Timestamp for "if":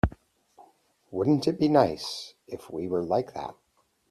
2.47-2.71